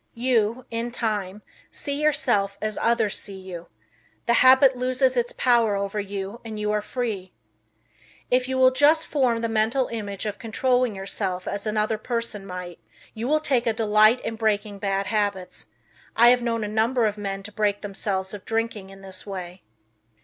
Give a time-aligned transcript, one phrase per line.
[0.15, 3.67] You, in time, see yourself as others see you.
[4.25, 7.33] The habit loses its power over you and you are free.
[8.31, 12.79] If you will just form the mental image of controlling yourself as another person might,
[13.13, 15.67] you will take a delight in breaking bad habits.
[16.15, 19.61] I have known a number of men to break themselves of drinking in this way.